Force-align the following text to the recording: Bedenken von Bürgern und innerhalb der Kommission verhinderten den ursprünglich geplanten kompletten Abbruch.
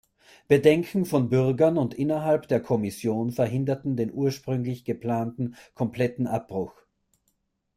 Bedenken 0.47 1.05
von 1.05 1.29
Bürgern 1.29 1.77
und 1.77 1.93
innerhalb 1.93 2.47
der 2.47 2.59
Kommission 2.59 3.31
verhinderten 3.31 3.95
den 3.95 4.11
ursprünglich 4.11 4.83
geplanten 4.83 5.53
kompletten 5.75 6.25
Abbruch. 6.25 6.73